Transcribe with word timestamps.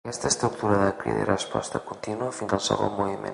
Aquesta 0.05 0.29
estructura 0.33 0.77
de 0.83 0.95
crida 1.03 1.21
i 1.25 1.27
resposta 1.27 1.83
continua 1.91 2.31
fins 2.39 2.57
al 2.59 2.65
segon 2.71 2.99
moviment. 3.03 3.29